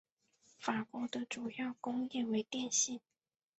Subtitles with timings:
[0.57, 2.99] 法国的主要工业为电信。